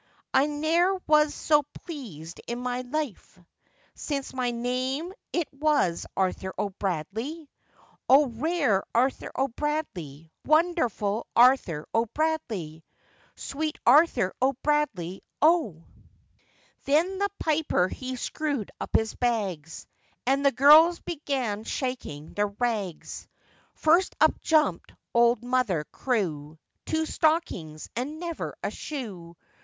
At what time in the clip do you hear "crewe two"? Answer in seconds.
25.91-27.05